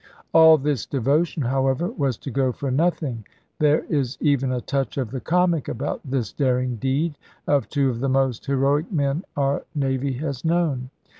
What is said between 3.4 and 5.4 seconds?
there is even a touch of the